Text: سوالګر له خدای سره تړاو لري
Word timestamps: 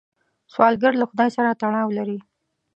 سوالګر 0.53 0.93
له 1.01 1.05
خدای 1.11 1.29
سره 1.37 1.57
تړاو 1.61 1.95
لري 1.97 2.19